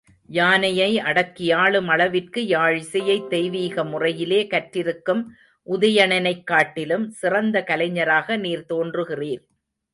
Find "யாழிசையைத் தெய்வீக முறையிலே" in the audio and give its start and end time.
2.41-4.47